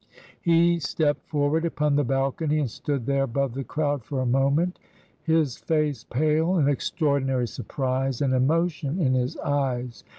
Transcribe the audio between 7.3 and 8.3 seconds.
surprise